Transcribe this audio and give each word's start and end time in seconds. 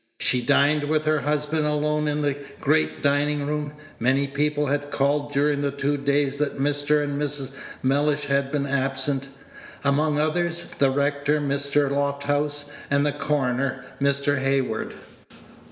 She 0.19 0.41
dined 0.41 0.85
with 0.85 1.05
her 1.05 1.19
husband 1.19 1.67
alone 1.67 2.07
in 2.07 2.23
the 2.23 2.35
great 2.59 3.03
dining 3.03 3.45
room. 3.45 3.73
Many 3.99 4.25
people 4.25 4.65
had 4.65 4.89
called 4.89 5.31
during 5.31 5.61
the 5.61 5.69
two 5.69 5.95
days 5.95 6.39
that 6.39 6.57
Mr. 6.57 7.03
and 7.03 7.21
Mrs. 7.21 7.51
Mellish 7.83 8.25
had 8.25 8.51
been 8.51 8.65
absent; 8.65 9.27
among 9.83 10.17
others, 10.17 10.71
the 10.79 10.89
rector, 10.89 11.39
Mr. 11.39 11.91
Lofthouse, 11.91 12.71
and 12.89 13.05
the 13.05 13.11
coroner, 13.11 13.85
Mr. 14.01 14.39
Hayward. 14.39 14.95